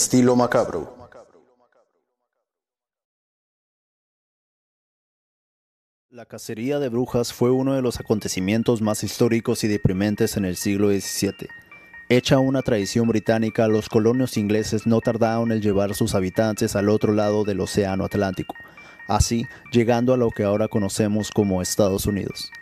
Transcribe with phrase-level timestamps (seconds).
[0.00, 0.96] estilo macabro.
[6.08, 10.54] La cacería de brujas fue uno de los acontecimientos más históricos y deprimentes en el
[10.54, 11.48] siglo XVII.
[12.08, 17.12] Hecha una tradición británica, los colonios ingleses no tardaron en llevar sus habitantes al otro
[17.12, 18.54] lado del Océano Atlántico,
[19.08, 22.52] así llegando a lo que ahora conocemos como Estados Unidos.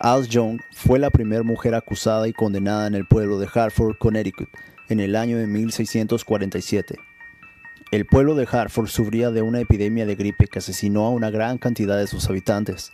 [0.00, 4.48] Alice Young fue la primera mujer acusada y condenada en el pueblo de Hartford, Connecticut,
[4.92, 6.96] en el año de 1647.
[7.90, 11.58] El pueblo de Hartford sufría de una epidemia de gripe que asesinó a una gran
[11.58, 12.92] cantidad de sus habitantes.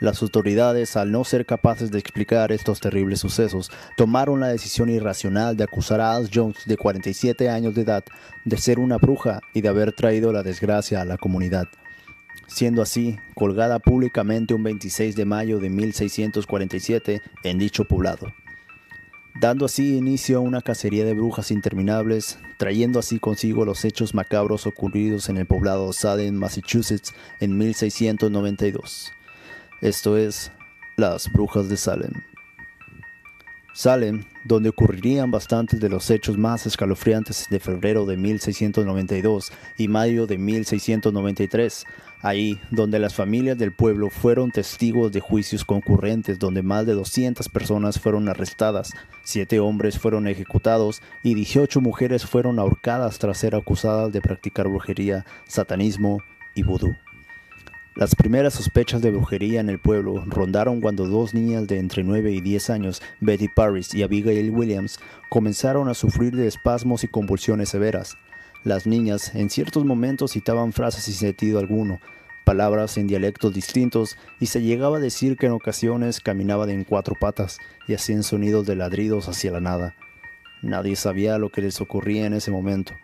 [0.00, 5.56] Las autoridades, al no ser capaces de explicar estos terribles sucesos, tomaron la decisión irracional
[5.56, 8.04] de acusar a Alice Jones, de 47 años de edad,
[8.44, 11.66] de ser una bruja y de haber traído la desgracia a la comunidad
[12.48, 18.32] siendo así colgada públicamente un 26 de mayo de 1647 en dicho poblado,
[19.40, 24.66] dando así inicio a una cacería de brujas interminables, trayendo así consigo los hechos macabros
[24.66, 29.12] ocurridos en el poblado Salem, Massachusetts, en 1692.
[29.80, 30.50] Esto es,
[30.96, 32.12] las brujas de Salem.
[33.78, 40.26] Salem, donde ocurrirían bastantes de los hechos más escalofriantes de febrero de 1692 y mayo
[40.26, 41.84] de 1693,
[42.20, 47.48] ahí donde las familias del pueblo fueron testigos de juicios concurrentes donde más de 200
[47.50, 48.90] personas fueron arrestadas,
[49.22, 55.24] 7 hombres fueron ejecutados y 18 mujeres fueron ahorcadas tras ser acusadas de practicar brujería,
[55.46, 56.18] satanismo
[56.52, 56.96] y vudú.
[57.98, 62.30] Las primeras sospechas de brujería en el pueblo rondaron cuando dos niñas de entre 9
[62.30, 67.70] y 10 años, Betty Paris y Abigail Williams, comenzaron a sufrir de espasmos y convulsiones
[67.70, 68.16] severas.
[68.62, 71.98] Las niñas en ciertos momentos citaban frases sin sentido alguno,
[72.44, 77.16] palabras en dialectos distintos y se llegaba a decir que en ocasiones caminaban en cuatro
[77.18, 79.96] patas y hacían sonidos de ladridos hacia la nada.
[80.62, 82.94] Nadie sabía lo que les ocurría en ese momento.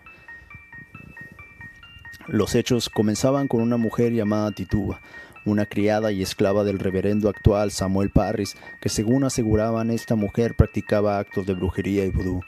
[2.27, 5.01] Los hechos comenzaban con una mujer llamada Tituba,
[5.45, 11.19] una criada y esclava del reverendo actual Samuel Parris, que según aseguraban esta mujer practicaba
[11.19, 12.41] actos de brujería y vudú,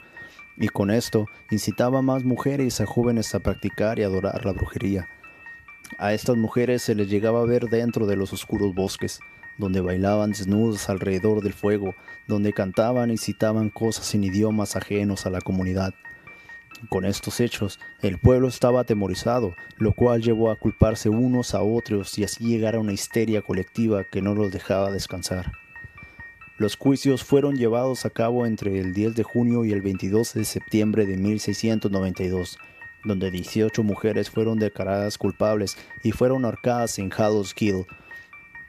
[0.57, 5.07] y con esto incitaba a más mujeres a jóvenes a practicar y adorar la brujería.
[5.99, 9.19] A estas mujeres se les llegaba a ver dentro de los oscuros bosques,
[9.59, 11.93] donde bailaban desnudos alrededor del fuego,
[12.27, 15.93] donde cantaban y citaban cosas en idiomas ajenos a la comunidad.
[16.89, 22.17] Con estos hechos, el pueblo estaba atemorizado, lo cual llevó a culparse unos a otros
[22.19, 25.51] y así llegar a una histeria colectiva que no los dejaba descansar.
[26.59, 30.45] Los juicios fueron llevados a cabo entre el 10 de junio y el 22 de
[30.45, 32.57] septiembre de 1692,
[33.03, 37.85] donde 18 mujeres fueron declaradas culpables y fueron ahorcadas en Hallows Kill,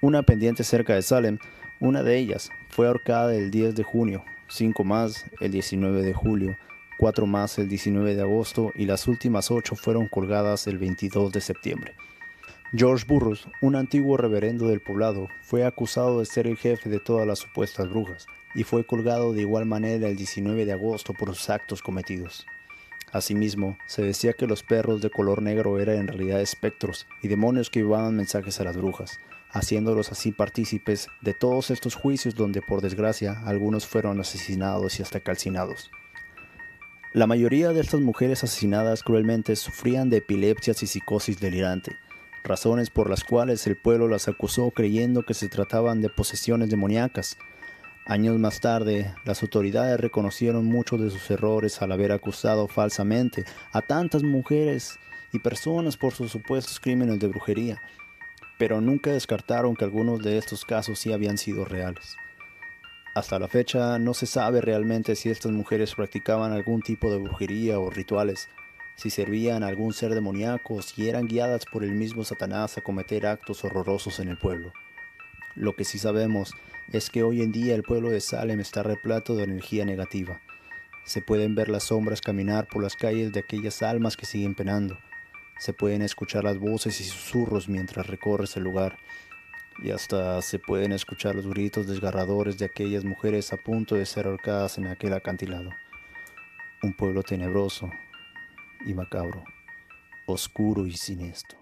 [0.01, 1.39] una pendiente cerca de Salem.
[1.81, 6.57] Una de ellas fue ahorcada el 10 de junio, cinco más el 19 de julio,
[6.99, 11.41] cuatro más el 19 de agosto y las últimas ocho fueron colgadas el 22 de
[11.41, 11.95] septiembre.
[12.75, 17.27] George Burroughs, un antiguo reverendo del poblado, fue acusado de ser el jefe de todas
[17.27, 21.49] las supuestas brujas y fue colgado de igual manera el 19 de agosto por sus
[21.49, 22.45] actos cometidos.
[23.13, 27.71] Asimismo, se decía que los perros de color negro eran en realidad espectros y demonios
[27.71, 29.19] que llevaban mensajes a las brujas,
[29.51, 35.21] haciéndolos así partícipes de todos estos juicios donde por desgracia algunos fueron asesinados y hasta
[35.21, 35.91] calcinados.
[37.19, 41.97] La mayoría de estas mujeres asesinadas cruelmente sufrían de epilepsias y psicosis delirante,
[42.45, 47.37] razones por las cuales el pueblo las acusó creyendo que se trataban de posesiones demoníacas.
[48.07, 53.83] Años más tarde, las autoridades reconocieron muchos de sus errores al haber acusado falsamente a
[53.83, 54.97] tantas mujeres
[55.33, 57.83] y personas por sus supuestos crímenes de brujería,
[58.59, 62.17] pero nunca descartaron que algunos de estos casos sí habían sido reales.
[63.15, 67.81] Hasta la fecha no se sabe realmente si estas mujeres practicaban algún tipo de brujería
[67.81, 68.49] o rituales,
[68.97, 72.81] si servían a algún ser demoníaco o si eran guiadas por el mismo Satanás a
[72.81, 74.73] cometer actos horrorosos en el pueblo.
[75.55, 76.53] Lo que sí sabemos
[76.93, 80.41] es que hoy en día el pueblo de Salem está repleto de energía negativa.
[81.05, 84.99] Se pueden ver las sombras caminar por las calles de aquellas almas que siguen penando.
[85.59, 88.99] Se pueden escuchar las voces y susurros mientras recorres el lugar
[89.83, 94.27] y hasta se pueden escuchar los gritos desgarradores de aquellas mujeres a punto de ser
[94.27, 95.71] ahorcadas en aquel acantilado.
[96.83, 97.91] Un pueblo tenebroso
[98.85, 99.45] y macabro,
[100.27, 101.58] oscuro y siniestro.